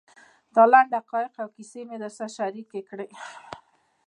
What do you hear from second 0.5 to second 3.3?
دا لنډ حقایق او کیسې مې در سره شریکې کړې.